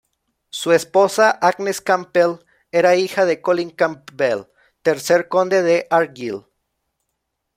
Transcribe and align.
Su 0.49 0.71
esposa, 0.71 1.29
Agnes 1.29 1.79
Campbell 1.79 2.37
era 2.71 2.95
hija 2.95 3.25
de 3.25 3.39
Colin 3.39 3.69
Campbell, 3.69 4.45
tercer 4.81 5.27
Conde 5.27 5.61
de 5.61 5.85
Argyll. 5.91 6.47